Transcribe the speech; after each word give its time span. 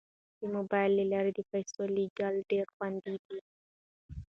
د 0.39 0.41
موبایل 0.55 0.91
له 0.99 1.05
لارې 1.11 1.31
د 1.35 1.39
پيسو 1.51 1.81
لیږل 1.95 2.35
ډیر 2.51 2.65
خوندي 2.75 3.15
دي. 3.25 3.39